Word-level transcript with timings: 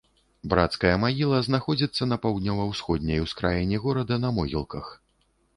Брацкая 0.53 0.93
магіла 1.03 1.41
знаходзіцца 1.49 2.03
на 2.11 2.17
паўднёва-ўсходняй 2.25 3.23
ускраіне 3.27 3.77
горада 3.85 4.21
на 4.27 4.37
могілках. 4.39 4.91